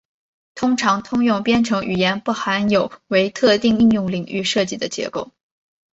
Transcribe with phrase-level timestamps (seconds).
[0.55, 5.31] 通常通用编程语言不含有为特定应用领域设计的结构。